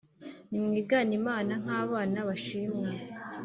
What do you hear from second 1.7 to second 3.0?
abana bashimwa